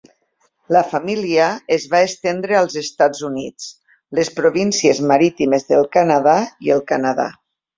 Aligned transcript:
La 0.75 0.81
família 0.93 1.49
es 1.75 1.85
va 1.91 1.99
estendre 2.05 2.57
als 2.61 2.77
Estats 2.81 3.21
Units, 3.29 3.69
les 4.21 4.33
Províncies 4.41 5.05
Marítimes 5.15 5.69
del 5.73 5.89
Canadà 5.99 6.37
i 6.69 6.75
el 6.79 6.87
Canadà. 6.95 7.31